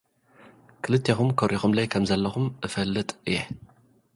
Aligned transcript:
ክልቴኹም 0.83 1.29
ኮሪኾምለይ 1.39 1.87
ከም 1.91 2.03
ዘለኹም 2.11 2.45
እፈልጥ 2.67 3.09
እየ። 3.29 3.37